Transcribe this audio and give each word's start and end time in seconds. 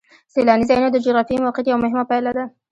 سیلاني 0.33 0.65
ځایونه 0.69 0.89
د 0.91 0.97
جغرافیایي 1.05 1.43
موقیعت 1.45 1.67
یوه 1.67 1.81
مهمه 1.83 2.03
پایله 2.09 2.31
ده. 2.37 2.43